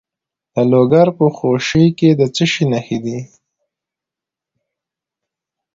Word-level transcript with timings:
د 0.53 0.55
لوګر 0.71 1.07
په 1.17 1.25
خوشي 1.37 1.85
کې 1.97 2.09
د 2.19 2.21
څه 2.35 2.43
شي 2.51 2.65
نښې 2.71 2.97
دي؟ 3.05 3.19